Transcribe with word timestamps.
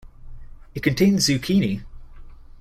It 0.73 0.81
contains 0.81 1.27
Zucchini. 1.27 1.83